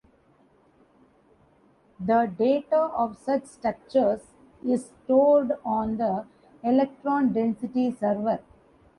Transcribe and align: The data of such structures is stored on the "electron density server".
The 2.03 2.33
data 2.35 2.75
of 2.75 3.19
such 3.19 3.45
structures 3.45 4.21
is 4.67 4.85
stored 5.03 5.51
on 5.63 5.97
the 5.97 6.25
"electron 6.63 7.33
density 7.33 7.91
server". 7.91 8.39